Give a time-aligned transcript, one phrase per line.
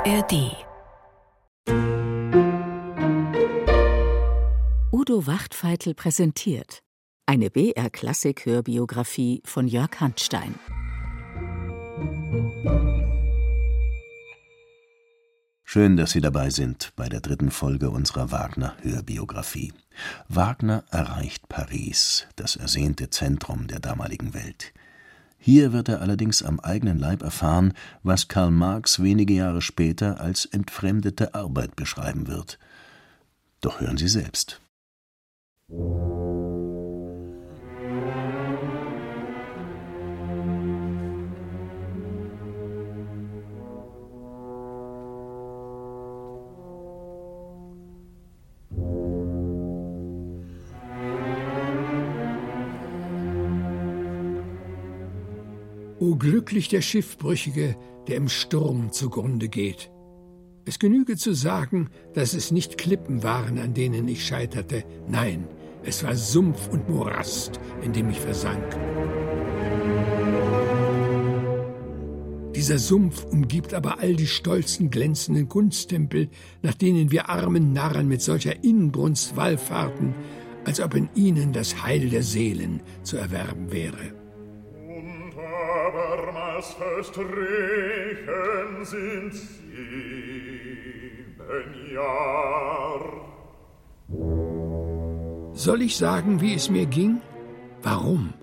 [0.00, 0.56] ARD
[4.92, 6.80] Udo Wachtfeitel präsentiert
[7.26, 10.54] eine BR-Klassik-Hörbiografie von Jörg Handstein.
[15.64, 19.74] Schön, dass Sie dabei sind bei der dritten Folge unserer Wagner-Hörbiografie.
[20.28, 24.72] Wagner erreicht Paris, das ersehnte Zentrum der damaligen Welt.
[25.42, 30.44] Hier wird er allerdings am eigenen Leib erfahren, was Karl Marx wenige Jahre später als
[30.44, 32.58] entfremdete Arbeit beschreiben wird.
[33.62, 34.60] Doch hören Sie selbst.
[56.00, 57.76] O glücklich der Schiffbrüchige,
[58.08, 59.90] der im Sturm zugrunde geht.
[60.64, 65.46] Es genüge zu sagen, dass es nicht Klippen waren, an denen ich scheiterte, nein,
[65.84, 68.64] es war Sumpf und Morast, in dem ich versank.
[72.54, 76.30] Dieser Sumpf umgibt aber all die stolzen, glänzenden Kunsttempel,
[76.62, 80.14] nach denen wir armen Narren mit solcher Inbrunst wallfahrten,
[80.64, 84.19] als ob in ihnen das Heil der Seelen zu erwerben wäre
[86.60, 87.24] das Verstrichen
[88.84, 90.60] sind sieben
[91.94, 93.00] Jahr.
[95.54, 97.20] Soll ich sagen, wie es mir ging?
[97.82, 98.34] Warum?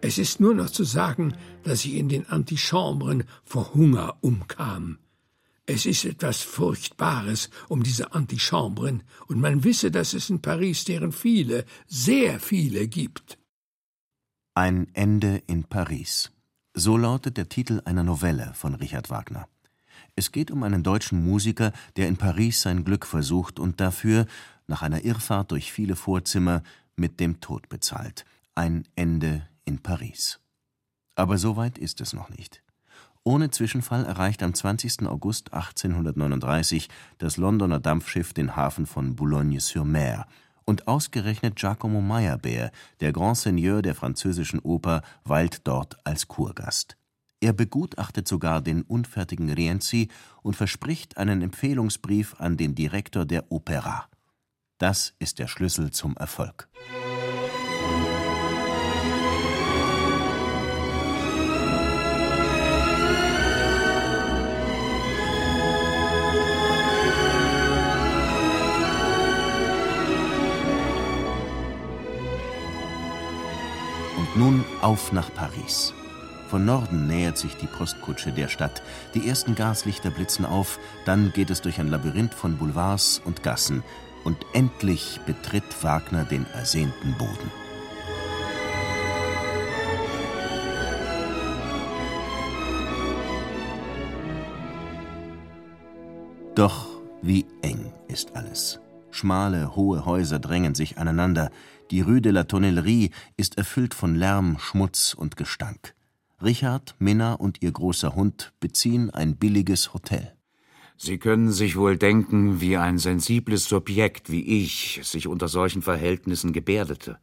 [0.00, 4.98] Es ist nur noch zu sagen, dass ich in den Antichambren vor Hunger umkam.
[5.66, 11.10] Es ist etwas Furchtbares um diese Antichambren, und man wisse, dass es in Paris deren
[11.10, 13.38] viele, sehr viele gibt.
[14.54, 16.30] Ein Ende in Paris.
[16.74, 19.46] So lautet der Titel einer Novelle von Richard Wagner.
[20.16, 24.26] Es geht um einen deutschen Musiker, der in Paris sein Glück versucht und dafür,
[24.66, 26.62] nach einer Irrfahrt durch viele Vorzimmer,
[26.96, 28.24] mit dem Tod bezahlt.
[28.54, 30.40] Ein Ende in Paris.
[31.14, 32.62] Aber so weit ist es noch nicht.
[33.22, 35.06] Ohne Zwischenfall erreicht am 20.
[35.06, 40.26] August 1839 das Londoner Dampfschiff den Hafen von Boulogne-sur-Mer
[40.64, 46.96] und ausgerechnet Giacomo Meyerbeer, der Grand Seigneur der französischen Oper, weilt dort als Kurgast.
[47.40, 50.08] Er begutachtet sogar den unfertigen Rienzi
[50.42, 54.06] und verspricht einen Empfehlungsbrief an den Direktor der Opera.
[54.78, 56.68] Das ist der Schlüssel zum Erfolg.
[74.34, 75.92] Nun auf nach Paris.
[76.48, 78.82] Von Norden nähert sich die Postkutsche der Stadt.
[79.14, 83.82] Die ersten Gaslichter blitzen auf, dann geht es durch ein Labyrinth von Boulevards und Gassen.
[84.24, 87.50] Und endlich betritt Wagner den ersehnten Boden.
[96.54, 96.86] Doch
[97.22, 98.81] wie eng ist alles.
[99.12, 101.50] Schmale, hohe Häuser drängen sich aneinander.
[101.90, 105.94] Die Rue de la Tonnellerie ist erfüllt von Lärm, Schmutz und Gestank.
[106.42, 110.34] Richard, Minna und ihr großer Hund beziehen ein billiges Hotel.
[110.96, 116.52] Sie können sich wohl denken, wie ein sensibles Subjekt wie ich sich unter solchen Verhältnissen
[116.52, 117.18] gebärdete,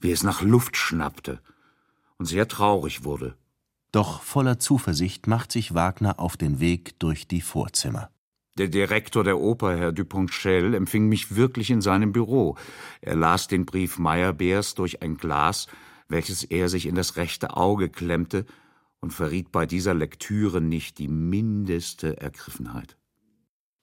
[0.00, 1.40] wie es nach Luft schnappte
[2.18, 3.36] und sehr traurig wurde.
[3.92, 8.10] Doch voller Zuversicht macht sich Wagner auf den Weg durch die Vorzimmer.
[8.58, 12.56] Der Direktor der Oper, Herr Duponchel, empfing mich wirklich in seinem Büro.
[13.00, 15.66] Er las den Brief Meyerbeers durch ein Glas,
[16.08, 18.44] welches er sich in das rechte Auge klemmte,
[19.00, 22.96] und verriet bei dieser Lektüre nicht die mindeste Ergriffenheit.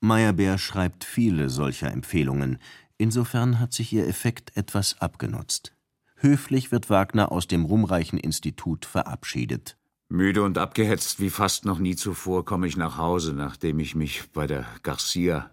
[0.00, 2.58] Meyerbeer schreibt viele solcher Empfehlungen.
[2.98, 5.74] Insofern hat sich ihr Effekt etwas abgenutzt.
[6.14, 9.76] Höflich wird Wagner aus dem ruhmreichen Institut verabschiedet.
[10.10, 14.30] Müde und abgehetzt wie fast noch nie zuvor komme ich nach Hause, nachdem ich mich
[14.32, 15.50] bei der Garcia,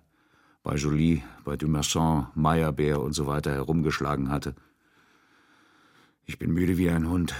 [0.64, 4.56] bei Jolie, bei Dumasson, Meyerbeer und so weiter herumgeschlagen hatte.
[6.24, 7.36] Ich bin müde wie ein Hund.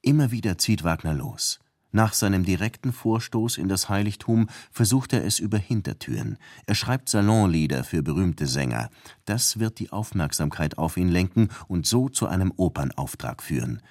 [0.00, 1.60] Immer wieder zieht Wagner los.
[1.92, 6.38] Nach seinem direkten Vorstoß in das Heiligtum versucht er es über Hintertüren.
[6.66, 8.88] Er schreibt Salonlieder für berühmte Sänger.
[9.26, 13.82] Das wird die Aufmerksamkeit auf ihn lenken und so zu einem Opernauftrag führen.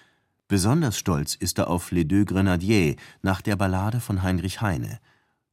[0.48, 5.00] Besonders stolz ist er auf Les Deux Grenadiers nach der Ballade von Heinrich Heine.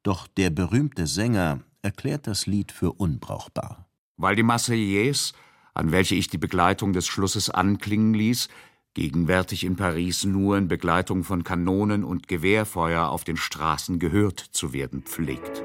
[0.04, 3.88] Doch der berühmte Sänger erklärt das Lied für unbrauchbar.
[4.16, 5.32] Weil die Marseillaise,
[5.74, 8.48] an welche ich die Begleitung des Schlusses anklingen ließ,
[8.94, 14.72] gegenwärtig in Paris nur in Begleitung von Kanonen und Gewehrfeuer auf den Straßen gehört zu
[14.72, 15.64] werden pflegt.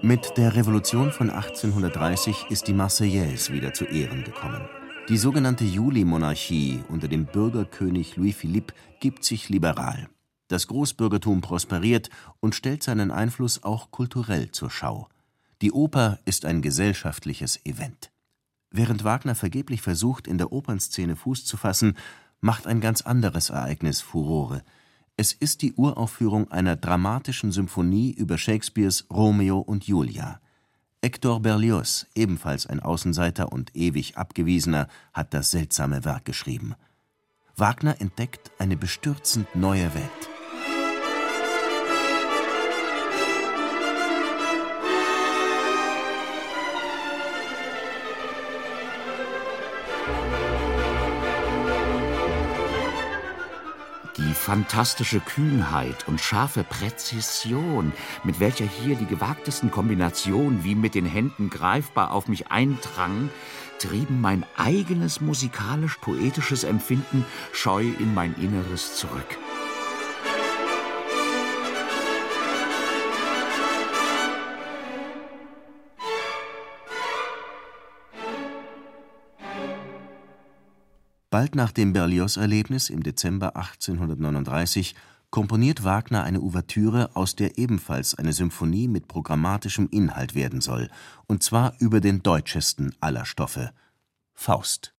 [0.00, 4.68] Mit der Revolution von 1830 ist die Marseillaise wieder zu Ehren gekommen.
[5.08, 10.08] Die sogenannte Juli-Monarchie unter dem Bürgerkönig Louis Philippe gibt sich liberal.
[10.48, 12.08] Das Großbürgertum prosperiert
[12.40, 15.08] und stellt seinen Einfluss auch kulturell zur Schau.
[15.60, 18.10] Die Oper ist ein gesellschaftliches Event.
[18.70, 21.96] Während Wagner vergeblich versucht, in der Opernszene Fuß zu fassen,
[22.40, 24.62] macht ein ganz anderes Ereignis Furore.
[25.20, 30.40] Es ist die Uraufführung einer dramatischen Symphonie über Shakespeares Romeo und Julia.
[31.02, 36.76] Hector Berlioz, ebenfalls ein Außenseiter und ewig Abgewiesener, hat das seltsame Werk geschrieben.
[37.56, 40.37] Wagner entdeckt eine bestürzend neue Welt.
[54.38, 57.92] Fantastische Kühnheit und scharfe Präzision,
[58.24, 63.30] mit welcher hier die gewagtesten Kombinationen wie mit den Händen greifbar auf mich eindrangen,
[63.78, 69.38] trieben mein eigenes musikalisch-poetisches Empfinden scheu in mein Inneres zurück.
[81.38, 84.96] Bald nach dem Berlioz-Erlebnis im Dezember 1839
[85.30, 90.90] komponiert Wagner eine Ouvertüre, aus der ebenfalls eine Symphonie mit programmatischem Inhalt werden soll,
[91.28, 93.70] und zwar über den deutschesten aller Stoffe:
[94.34, 94.96] Faust.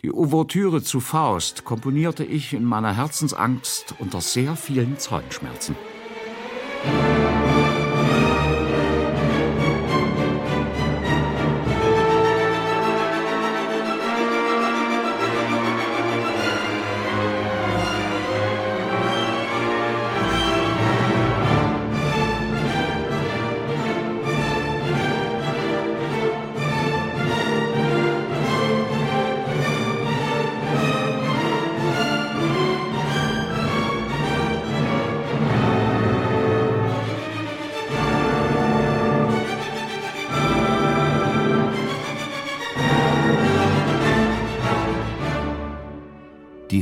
[0.00, 5.76] Die Ouvertüre zu Faust komponierte ich in meiner Herzensangst unter sehr vielen Zeugenschmerzen.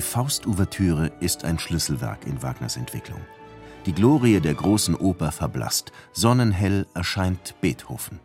[0.01, 3.21] Faust-Ouvertüre ist ein Schlüsselwerk in Wagners Entwicklung.
[3.87, 8.21] Die Glorie der großen Oper verblasst, sonnenhell erscheint Beethoven.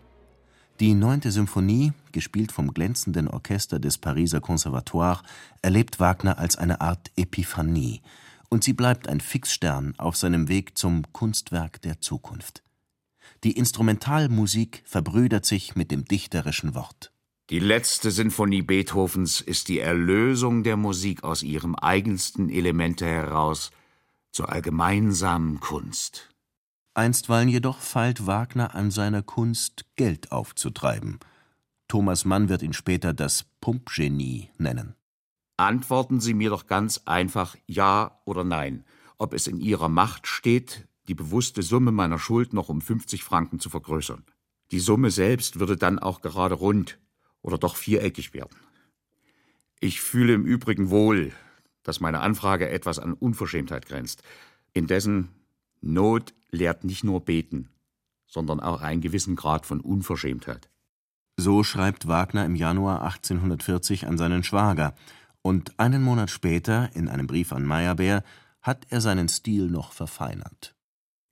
[0.80, 5.24] Die neunte Symphonie, gespielt vom glänzenden Orchester des Pariser Conservatoire,
[5.64, 8.02] erlebt Wagner als eine Art Epiphanie,
[8.50, 12.64] und sie bleibt ein Fixstern auf seinem Weg zum Kunstwerk der Zukunft.
[13.44, 17.12] Die Instrumentalmusik verbrüdert sich mit dem dichterischen Wort.
[17.50, 23.72] Die letzte Sinfonie Beethovens ist die Erlösung der Musik aus ihrem eigensten Elemente heraus
[24.34, 26.30] zur allgemeinsamen Kunst.
[26.94, 31.20] Einstweilen jedoch feilt Wagner an seiner Kunst, Geld aufzutreiben.
[31.88, 34.96] Thomas Mann wird ihn später das Pumpgenie nennen.
[35.56, 38.84] Antworten Sie mir doch ganz einfach Ja oder Nein,
[39.18, 43.62] ob es in Ihrer Macht steht, die bewusste Summe meiner Schuld noch um 50 Franken
[43.62, 44.26] zu vergrößern.
[44.72, 47.00] Die Summe selbst würde dann auch gerade rund,
[47.48, 48.58] oder doch viereckig werden.
[49.80, 51.32] Ich fühle im Übrigen wohl,
[51.82, 54.22] dass meine Anfrage etwas an Unverschämtheit grenzt.
[54.74, 55.30] Indessen,
[55.80, 57.70] Not lehrt nicht nur beten,
[58.26, 60.70] sondern auch einen gewissen Grad von Unverschämtheit.
[61.38, 64.94] So schreibt Wagner im Januar 1840 an seinen Schwager,
[65.42, 68.24] und einen Monat später, in einem Brief an Meyerbeer,
[68.62, 70.76] hat er seinen Stil noch verfeinert.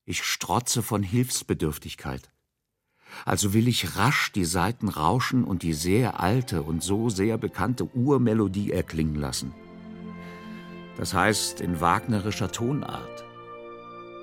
[0.05, 2.31] Ich strotze von Hilfsbedürftigkeit
[3.23, 7.85] also will ich rasch die Saiten rauschen und die sehr alte und so sehr bekannte
[7.85, 9.53] Urmelodie erklingen lassen.
[10.97, 13.23] Das heißt in wagnerischer Tonart.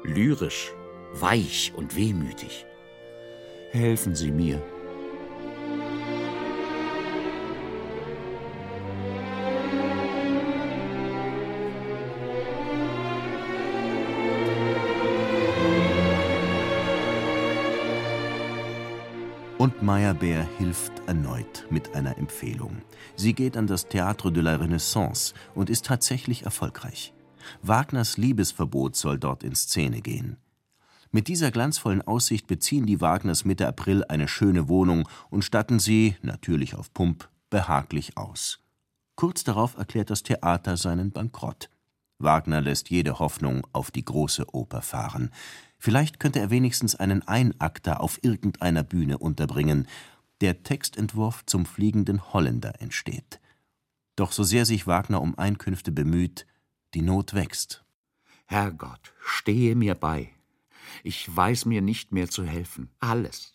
[0.04, 0.72] Lyrisch,
[1.14, 2.66] weich und wehmütig.
[3.70, 4.62] Helfen Sie mir.
[19.82, 22.82] Meyerbeer hilft erneut mit einer Empfehlung.
[23.16, 27.12] Sie geht an das Théâtre de la Renaissance und ist tatsächlich erfolgreich.
[27.62, 30.36] Wagners Liebesverbot soll dort in Szene gehen.
[31.10, 36.16] Mit dieser glanzvollen Aussicht beziehen die Wagners Mitte April eine schöne Wohnung und statten sie,
[36.22, 38.60] natürlich auf Pump, behaglich aus.
[39.16, 41.68] Kurz darauf erklärt das Theater seinen Bankrott.
[42.18, 45.30] Wagner lässt jede Hoffnung auf die große Oper fahren.
[45.82, 49.88] Vielleicht könnte er wenigstens einen Einakter auf irgendeiner Bühne unterbringen.
[50.40, 53.40] Der Textentwurf zum Fliegenden Holländer entsteht.
[54.14, 56.46] Doch so sehr sich Wagner um Einkünfte bemüht,
[56.94, 57.84] die Not wächst.
[58.46, 60.30] Herrgott, stehe mir bei.
[61.02, 62.88] Ich weiß mir nicht mehr zu helfen.
[63.00, 63.54] Alles,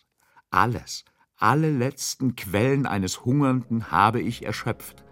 [0.50, 1.06] alles,
[1.38, 5.02] alle letzten Quellen eines Hungernden habe ich erschöpft.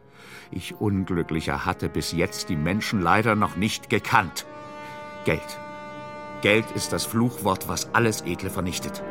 [0.51, 4.45] Ich Unglücklicher hatte bis jetzt die Menschen leider noch nicht gekannt.
[5.25, 5.61] Geld.
[6.43, 9.03] Geld ist das Fluchwort, was alles Edle vernichtet.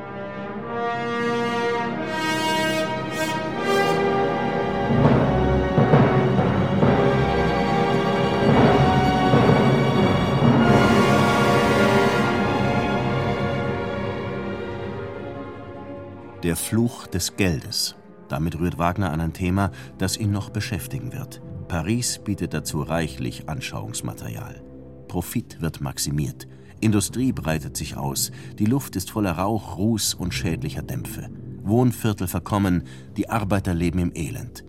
[16.44, 17.96] Der Fluch des Geldes.
[18.30, 21.42] Damit rührt Wagner an ein Thema, das ihn noch beschäftigen wird.
[21.68, 24.62] Paris bietet dazu reichlich Anschauungsmaterial.
[25.08, 26.48] Profit wird maximiert.
[26.82, 28.32] Industrie breitet sich aus.
[28.60, 31.30] Die Luft ist voller Rauch, Ruß und schädlicher Dämpfe.
[31.64, 32.84] Wohnviertel verkommen,
[33.18, 34.64] die Arbeiter leben im Elend.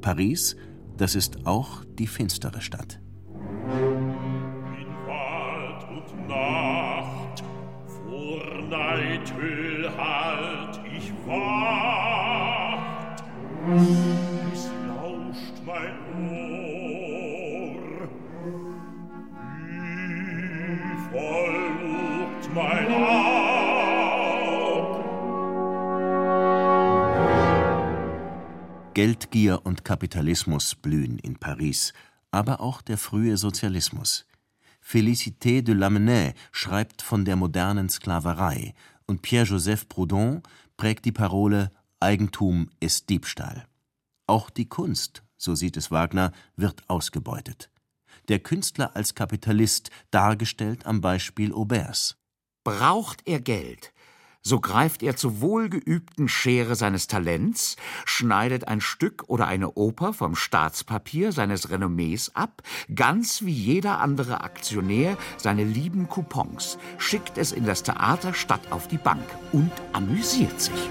[0.00, 0.56] Paris,
[0.96, 3.00] das ist auch die finstere Stadt.
[29.16, 31.94] Geldgier und Kapitalismus blühen in Paris,
[32.32, 34.26] aber auch der frühe Sozialismus.
[34.82, 38.74] Félicité de Lamennais schreibt von der modernen Sklaverei
[39.06, 40.42] und Pierre-Joseph Proudhon
[40.76, 43.66] prägt die Parole Eigentum ist Diebstahl.
[44.26, 47.70] Auch die Kunst, so sieht es Wagner, wird ausgebeutet.
[48.28, 52.18] Der Künstler als Kapitalist, dargestellt am Beispiel Aubers.
[52.64, 53.94] Braucht er Geld,
[54.46, 57.74] so greift er zur wohlgeübten Schere seines Talents,
[58.04, 62.62] schneidet ein Stück oder eine Oper vom Staatspapier seines Renommees ab,
[62.94, 68.86] ganz wie jeder andere Aktionär seine lieben Coupons, schickt es in das Theater statt auf
[68.86, 70.90] die Bank und amüsiert sich.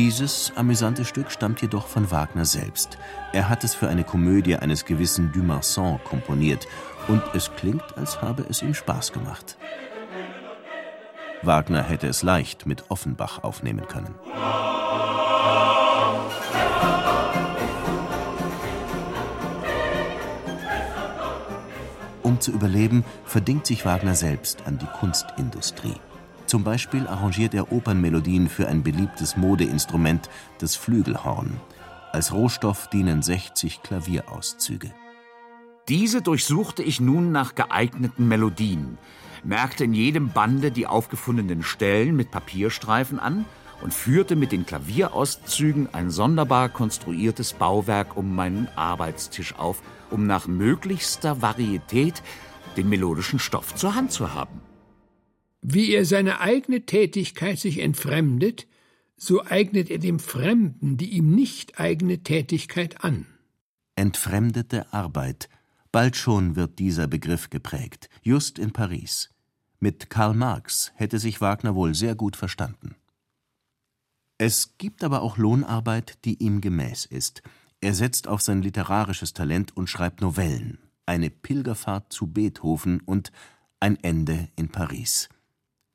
[0.00, 2.96] Dieses amüsante Stück stammt jedoch von Wagner selbst.
[3.34, 6.66] Er hat es für eine Komödie eines gewissen Dumarsan komponiert
[7.06, 9.58] und es klingt, als habe es ihm Spaß gemacht.
[11.42, 14.14] Wagner hätte es leicht mit Offenbach aufnehmen können.
[22.22, 26.00] Um zu überleben, verdingt sich Wagner selbst an die Kunstindustrie.
[26.50, 30.28] Zum Beispiel arrangiert er Opernmelodien für ein beliebtes Modeinstrument,
[30.58, 31.60] das Flügelhorn.
[32.10, 34.92] Als Rohstoff dienen 60 Klavierauszüge.
[35.88, 38.98] Diese durchsuchte ich nun nach geeigneten Melodien,
[39.44, 43.44] merkte in jedem Bande die aufgefundenen Stellen mit Papierstreifen an
[43.80, 50.48] und führte mit den Klavierauszügen ein sonderbar konstruiertes Bauwerk um meinen Arbeitstisch auf, um nach
[50.48, 52.24] möglichster Varietät
[52.76, 54.69] den melodischen Stoff zur Hand zu haben.
[55.62, 58.66] Wie er seine eigene Tätigkeit sich entfremdet,
[59.16, 63.26] so eignet er dem Fremden die ihm nicht eigene Tätigkeit an.
[63.94, 65.50] Entfremdete Arbeit.
[65.92, 69.28] Bald schon wird dieser Begriff geprägt, just in Paris.
[69.78, 72.96] Mit Karl Marx hätte sich Wagner wohl sehr gut verstanden.
[74.38, 77.42] Es gibt aber auch Lohnarbeit, die ihm gemäß ist.
[77.82, 83.32] Er setzt auf sein literarisches Talent und schreibt Novellen, eine Pilgerfahrt zu Beethoven und
[83.80, 85.28] ein Ende in Paris.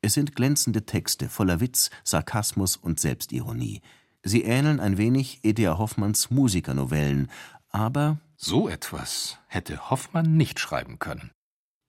[0.06, 3.80] Es sind glänzende Texte voller Witz, Sarkasmus und Selbstironie.
[4.22, 7.28] Sie ähneln ein wenig Edea Hoffmanns Musikernovellen,
[7.70, 11.32] aber So etwas hätte Hoffmann nicht schreiben können.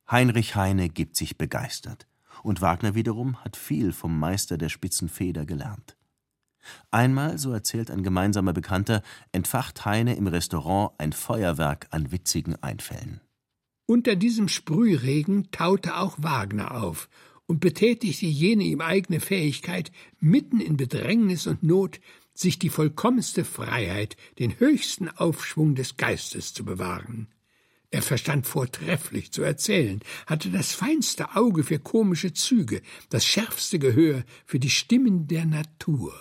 [0.09, 2.07] Heinrich Heine gibt sich begeistert.
[2.41, 5.95] Und Wagner wiederum hat viel vom Meister der spitzen Feder gelernt.
[6.89, 13.21] Einmal, so erzählt ein gemeinsamer Bekannter, entfacht Heine im Restaurant ein Feuerwerk an witzigen Einfällen.
[13.85, 17.09] Unter diesem Sprühregen taute auch Wagner auf
[17.47, 21.99] und betätigte jene ihm eigene Fähigkeit, mitten in Bedrängnis und Not
[22.33, 27.27] sich die vollkommenste Freiheit, den höchsten Aufschwung des Geistes zu bewahren.
[27.89, 34.23] Er verstand vortrefflich zu erzählen, hatte das feinste Auge für komische Züge, das schärfste Gehör
[34.45, 36.13] für die Stimmen der Natur.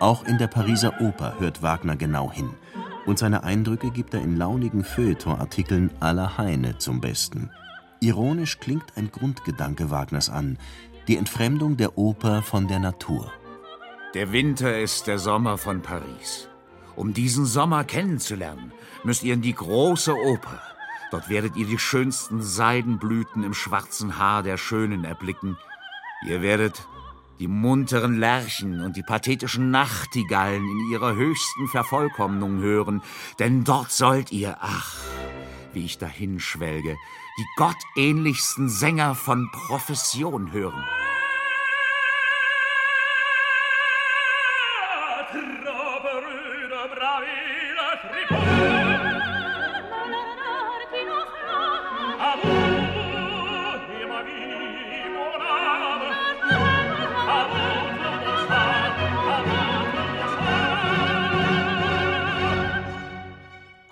[0.00, 2.50] Auch in der Pariser Oper hört Wagner genau hin
[3.06, 7.50] und seine Eindrücke gibt er in launigen Feuilleton-Artikeln aller Heine zum Besten.
[8.00, 10.58] Ironisch klingt ein Grundgedanke Wagners an,
[11.08, 13.30] die Entfremdung der Oper von der Natur.
[14.14, 16.48] Der Winter ist der Sommer von Paris.
[16.96, 18.72] Um diesen Sommer kennenzulernen,
[19.02, 20.60] müsst ihr in die große Oper.
[21.10, 25.58] Dort werdet ihr die schönsten Seidenblüten im schwarzen Haar der Schönen erblicken.
[26.26, 26.86] Ihr werdet
[27.38, 33.02] die munteren Lerchen und die pathetischen Nachtigallen in ihrer höchsten Vervollkommnung hören,
[33.38, 34.96] denn dort sollt ihr, ach,
[35.72, 36.96] wie ich dahin schwelge,
[37.36, 40.84] die gottähnlichsten Sänger von Profession hören.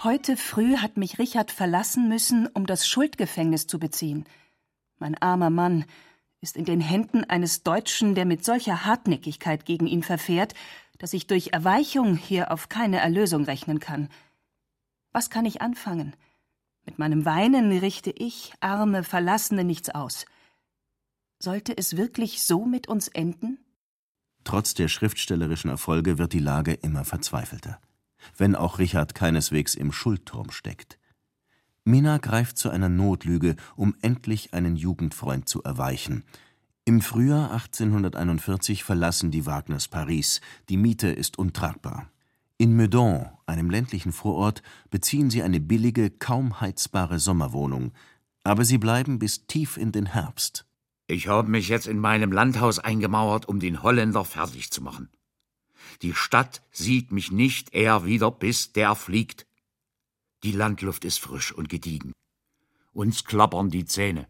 [0.05, 4.25] Heute früh hat mich Richard verlassen müssen, um das Schuldgefängnis zu beziehen.
[4.99, 5.85] Mein armer Mann
[6.41, 10.55] ist in den Händen eines Deutschen, der mit solcher Hartnäckigkeit gegen ihn verfährt,
[10.99, 14.09] dass ich durch Erweichung hier auf keine Erlösung rechnen kann.
[15.13, 16.17] Was kann ich anfangen?
[16.85, 20.27] Mit meinem Weinen richte ich, arme Verlassene, nichts aus.
[21.39, 23.65] Sollte es wirklich so mit uns enden?
[24.43, 27.79] Trotz der schriftstellerischen Erfolge wird die Lage immer verzweifelter
[28.37, 30.99] wenn auch Richard keineswegs im Schuldturm steckt.
[31.85, 36.25] Mina greift zu einer Notlüge, um endlich einen Jugendfreund zu erweichen.
[36.85, 42.09] Im Frühjahr 1841 verlassen die Wagners Paris, die Miete ist untragbar.
[42.59, 47.93] In Meudon, einem ländlichen Vorort, beziehen sie eine billige, kaum heizbare Sommerwohnung,
[48.45, 50.67] aber sie bleiben bis tief in den Herbst.
[51.09, 55.09] Ich habe mich jetzt in meinem Landhaus eingemauert, um den Holländer fertig zu machen.
[56.03, 59.47] Die Stadt sieht mich nicht eher wieder, bis der fliegt.
[60.43, 62.13] Die Landluft ist frisch und gediegen.
[62.93, 64.29] Uns klappern die Zähne.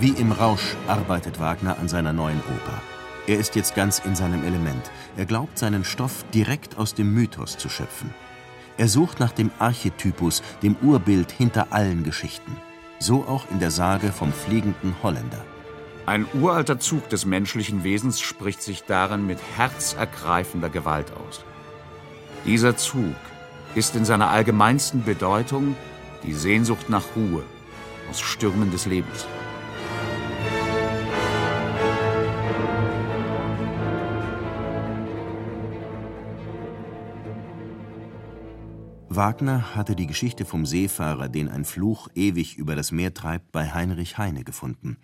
[0.00, 2.80] Wie im Rausch arbeitet Wagner an seiner neuen Oper.
[3.26, 4.92] Er ist jetzt ganz in seinem Element.
[5.16, 8.14] Er glaubt, seinen Stoff direkt aus dem Mythos zu schöpfen.
[8.76, 12.56] Er sucht nach dem Archetypus, dem Urbild hinter allen Geschichten.
[13.00, 15.44] So auch in der Sage vom fliegenden Holländer.
[16.06, 21.44] Ein uralter Zug des menschlichen Wesens spricht sich darin mit herzergreifender Gewalt aus.
[22.46, 23.16] Dieser Zug
[23.74, 25.74] ist in seiner allgemeinsten Bedeutung
[26.22, 27.42] die Sehnsucht nach Ruhe
[28.08, 29.26] aus Stürmen des Lebens.
[39.18, 43.68] Wagner hatte die Geschichte vom Seefahrer, den ein Fluch ewig über das Meer treibt, bei
[43.72, 44.96] Heinrich Heine gefunden.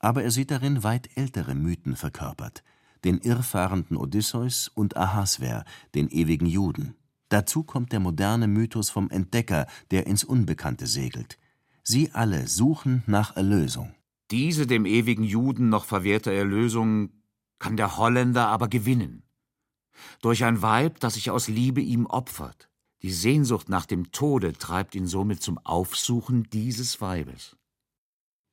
[0.00, 2.64] Aber er sieht darin weit ältere Mythen verkörpert:
[3.04, 5.64] den irrfahrenden Odysseus und Ahasver,
[5.94, 6.96] den ewigen Juden.
[7.28, 11.38] Dazu kommt der moderne Mythos vom Entdecker, der ins Unbekannte segelt.
[11.84, 13.94] Sie alle suchen nach Erlösung.
[14.32, 17.10] Diese dem ewigen Juden noch verwehrte Erlösung
[17.60, 19.22] kann der Holländer aber gewinnen.
[20.22, 22.68] Durch ein Weib, das sich aus Liebe ihm opfert.
[23.04, 27.54] Die Sehnsucht nach dem Tode treibt ihn somit zum Aufsuchen dieses Weibes.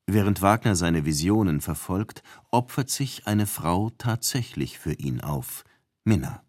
[0.07, 5.63] Während Wagner seine Visionen verfolgt, opfert sich eine Frau tatsächlich für ihn auf,
[6.03, 6.43] Minna.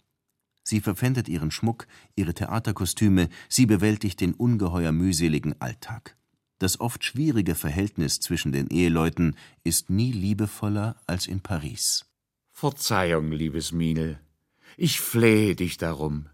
[0.64, 1.86] Sie verpfändet ihren Schmuck,
[2.16, 6.16] ihre Theaterkostüme, sie bewältigt den ungeheuer mühseligen Alltag.
[6.58, 12.04] Das oft schwierige Verhältnis zwischen den Eheleuten ist nie liebevoller als in Paris.
[12.50, 14.18] Verzeihung, liebes Minel,
[14.76, 16.26] ich flehe dich darum.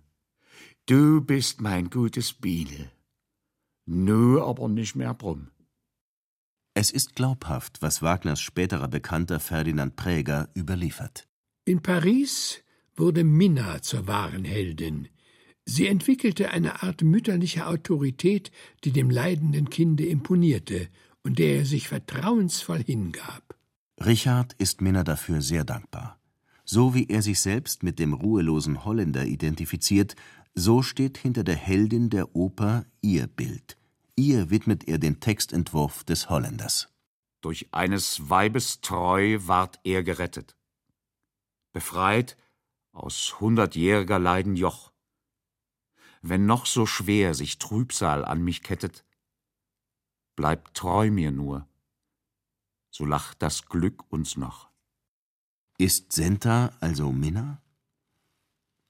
[0.88, 2.90] Du bist mein gutes Bienel.
[3.85, 5.51] Nö, aber nicht mehr brumm.
[6.72, 11.29] Es ist glaubhaft, was Wagners späterer Bekannter Ferdinand Präger überliefert.
[11.66, 12.64] In Paris
[12.96, 15.09] wurde Minna zur wahren Heldin.
[15.66, 18.51] Sie entwickelte eine Art mütterlicher Autorität,
[18.85, 20.88] die dem leidenden Kinde imponierte
[21.22, 23.59] und der er sich vertrauensvoll hingab.
[24.01, 26.18] Richard ist Minna dafür sehr dankbar.
[26.70, 30.16] So wie er sich selbst mit dem ruhelosen Holländer identifiziert,
[30.60, 33.78] So steht hinter der Heldin der Oper ihr Bild.
[34.16, 36.88] Ihr widmet er den Textentwurf des Holländers.
[37.42, 40.56] Durch eines Weibes Treu ward er gerettet.
[41.72, 42.36] Befreit
[42.90, 44.90] aus hundertjähriger Leiden Joch.
[46.22, 49.04] Wenn noch so schwer sich Trübsal an mich kettet,
[50.34, 51.68] bleibt treu mir nur,
[52.90, 54.70] so lacht das Glück uns noch.
[55.78, 57.62] Ist Senta also Minna?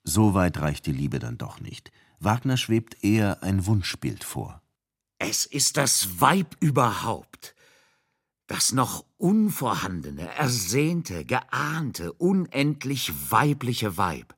[0.08, 1.92] So weit reicht die Liebe dann doch nicht.
[2.18, 4.62] Wagner schwebt eher ein Wunschbild vor.
[5.18, 7.54] Es ist das Weib überhaupt,
[8.46, 14.34] das noch unvorhandene, ersehnte, geahnte, unendlich weibliche Weib.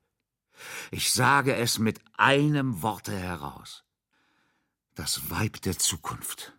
[0.90, 3.84] Ich sage es mit einem Worte heraus.
[4.96, 6.52] Das Weib der Zukunft.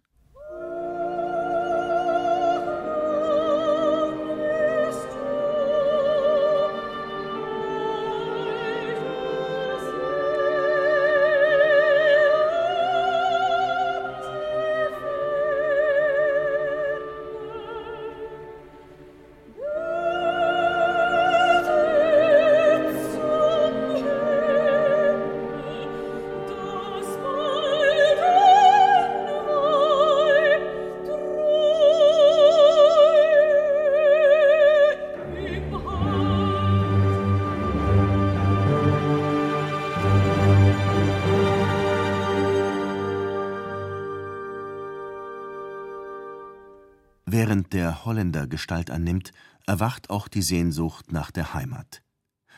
[47.43, 49.31] Während der Holländer Gestalt annimmt,
[49.65, 52.03] erwacht auch die Sehnsucht nach der Heimat.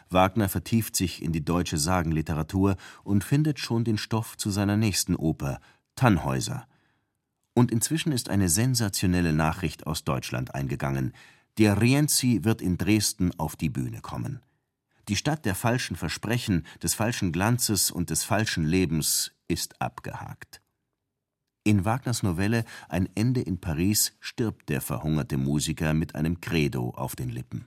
[0.10, 5.16] Wagner vertieft sich in die deutsche Sagenliteratur und findet schon den Stoff zu seiner nächsten
[5.16, 5.62] Oper
[5.96, 6.68] Tannhäuser.
[7.54, 11.14] Und inzwischen ist eine sensationelle Nachricht aus Deutschland eingegangen:
[11.58, 14.42] Der Rienzi wird in Dresden auf die Bühne kommen.
[15.08, 20.63] Die Stadt der falschen Versprechen, des falschen Glanzes und des falschen Lebens ist abgehakt.
[21.66, 27.16] In Wagners Novelle Ein Ende in Paris stirbt der verhungerte Musiker mit einem Credo auf
[27.16, 27.66] den Lippen.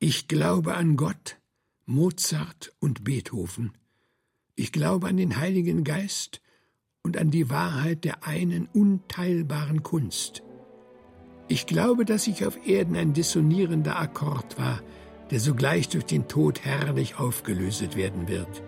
[0.00, 1.38] Ich glaube an Gott,
[1.86, 3.72] Mozart und Beethoven.
[4.56, 6.42] Ich glaube an den Heiligen Geist
[7.04, 10.42] und an die Wahrheit der einen unteilbaren Kunst.
[11.46, 14.82] Ich glaube, dass ich auf Erden ein dissonierender Akkord war,
[15.30, 18.64] der sogleich durch den Tod herrlich aufgelöset werden wird.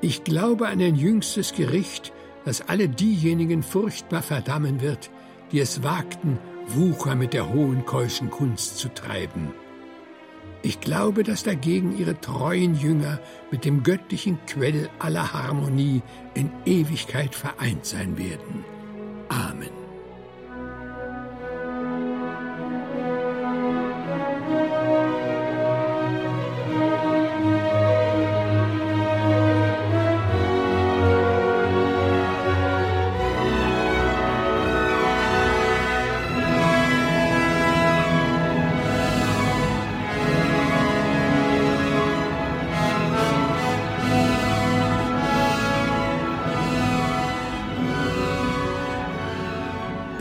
[0.00, 2.12] Ich glaube an ein jüngstes Gericht,
[2.44, 5.10] das alle diejenigen furchtbar verdammen wird,
[5.52, 9.52] die es wagten, Wucher mit der hohen keuschen Kunst zu treiben.
[10.62, 13.18] Ich glaube, dass dagegen ihre treuen Jünger
[13.50, 16.02] mit dem göttlichen Quell aller Harmonie
[16.34, 18.64] in Ewigkeit vereint sein werden.
[19.28, 19.81] Amen.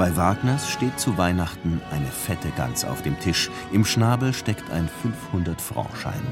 [0.01, 3.51] Bei Wagners steht zu Weihnachten eine fette Gans auf dem Tisch.
[3.71, 6.23] Im Schnabel steckt ein 500-Franc-Schein.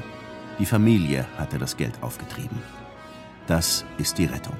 [0.58, 2.58] Die Familie hatte das Geld aufgetrieben.
[3.46, 4.56] Das ist die Rettung.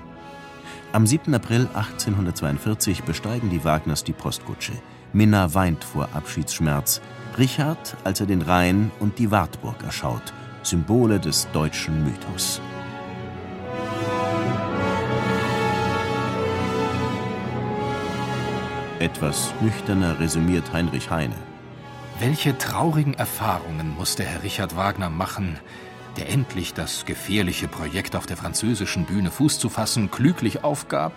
[0.93, 1.35] Am 7.
[1.35, 4.75] April 1842 besteigen die Wagners die Postkutsche.
[5.13, 7.01] Minna weint vor Abschiedsschmerz.
[7.37, 12.61] Richard, als er den Rhein und die Wartburg erschaut, Symbole des deutschen Mythos.
[19.01, 21.35] Etwas nüchterner resümiert Heinrich Heine.
[22.19, 25.59] Welche traurigen Erfahrungen musste Herr Richard Wagner machen,
[26.19, 31.15] der endlich das gefährliche Projekt auf der französischen Bühne Fuß zu fassen klüglich aufgab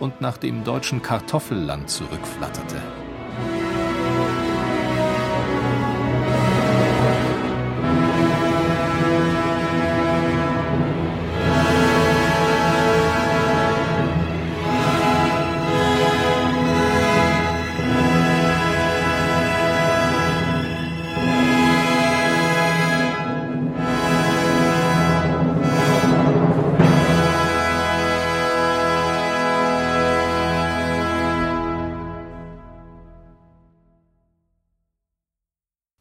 [0.00, 2.82] und nach dem deutschen Kartoffelland zurückflatterte.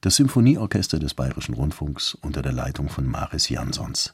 [0.03, 4.13] Das Symphonieorchester des Bayerischen Rundfunks unter der Leitung von Maris Jansons.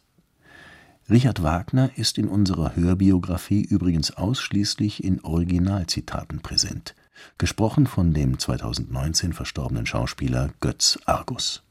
[1.10, 6.94] Richard Wagner ist in unserer Hörbiografie übrigens ausschließlich in Originalzitaten präsent,
[7.40, 11.64] gesprochen von dem 2019 verstorbenen Schauspieler Götz Argus.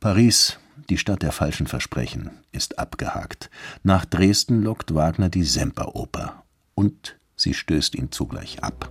[0.00, 3.50] Paris, die Stadt der falschen Versprechen, ist abgehakt.
[3.84, 6.42] Nach Dresden lockt Wagner die Semperoper.
[6.74, 8.90] Und sie stößt ihn zugleich ab.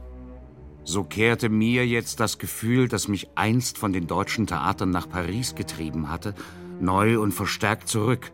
[0.89, 5.53] So kehrte mir jetzt das Gefühl, das mich einst von den deutschen Theatern nach Paris
[5.53, 6.33] getrieben hatte,
[6.81, 8.31] neu und verstärkt zurück,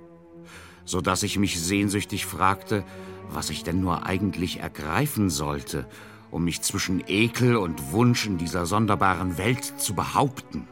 [0.86, 2.86] so dass ich mich sehnsüchtig fragte,
[3.30, 5.86] was ich denn nur eigentlich ergreifen sollte,
[6.32, 10.66] um mich zwischen Ekel und Wunsch in dieser sonderbaren Welt zu behaupten.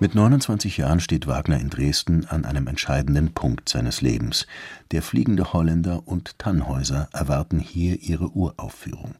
[0.00, 4.46] Mit 29 Jahren steht Wagner in Dresden an einem entscheidenden Punkt seines Lebens.
[4.90, 9.16] Der fliegende Holländer und Tannhäuser erwarten hier ihre Uraufführung.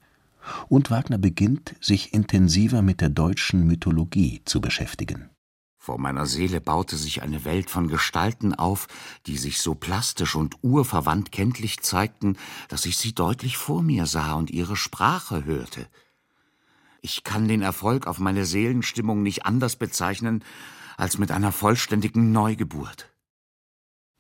[0.69, 5.31] Und Wagner beginnt, sich intensiver mit der deutschen Mythologie zu beschäftigen.
[5.79, 8.87] Vor meiner Seele baute sich eine Welt von Gestalten auf,
[9.27, 12.37] die sich so plastisch und urverwandt kenntlich zeigten,
[12.69, 15.89] dass ich sie deutlich vor mir sah und ihre Sprache hörte.
[17.01, 20.45] Ich kann den Erfolg auf meine Seelenstimmung nicht anders bezeichnen
[20.97, 23.09] als mit einer vollständigen Neugeburt.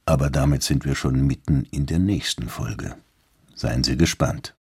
[0.04, 2.96] Aber damit sind wir schon mitten in der nächsten Folge.
[3.54, 4.56] Seien Sie gespannt.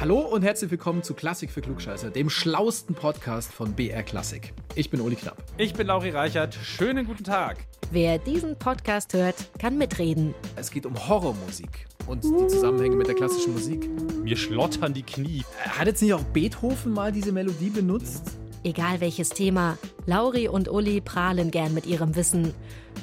[0.00, 4.52] Hallo und herzlich willkommen zu Klassik für Klugscheißer, dem schlauesten Podcast von BR Klassik.
[4.76, 5.42] Ich bin Uli Knapp.
[5.56, 6.54] Ich bin Lauri Reichert.
[6.54, 7.56] Schönen guten Tag.
[7.90, 10.36] Wer diesen Podcast hört, kann mitreden.
[10.54, 13.90] Es geht um Horrormusik und die Zusammenhänge mit der klassischen Musik.
[14.22, 15.42] Mir schlottern die Knie.
[15.64, 18.38] Hat jetzt nicht auch Beethoven mal diese Melodie benutzt?
[18.64, 22.54] Egal welches Thema, Lauri und Uli prahlen gern mit ihrem Wissen.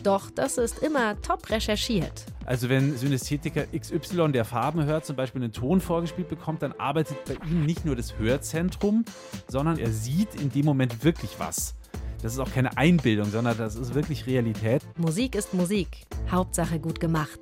[0.03, 2.25] Doch das ist immer top recherchiert.
[2.45, 7.17] Also wenn Synästhetiker XY, der Farben hört, zum Beispiel einen Ton vorgespielt bekommt, dann arbeitet
[7.25, 9.05] bei ihm nicht nur das Hörzentrum,
[9.47, 11.75] sondern er sieht in dem Moment wirklich was.
[12.21, 14.81] Das ist auch keine Einbildung, sondern das ist wirklich Realität.
[14.97, 16.05] Musik ist Musik.
[16.29, 17.39] Hauptsache gut gemacht.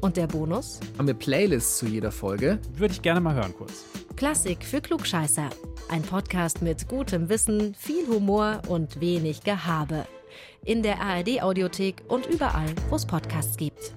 [0.00, 0.80] Und der Bonus?
[0.98, 2.58] Haben wir Playlists zu jeder Folge?
[2.76, 3.84] Würde ich gerne mal hören kurz.
[4.16, 5.50] Klassik für Klugscheißer.
[5.88, 10.06] Ein Podcast mit gutem Wissen, viel Humor und wenig Gehabe.
[10.64, 13.94] In der ARD-Audiothek und überall, wo es Podcasts gibt.